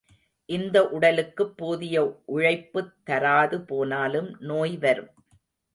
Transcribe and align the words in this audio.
இந்த 0.49 0.87
உடலுக்குப் 0.89 1.57
போதிய 1.57 2.03
உழைப்புத் 2.25 2.93
தராது 3.03 3.61
போனாலும் 3.61 4.35
நோய் 4.39 4.77
வரும். 4.77 5.11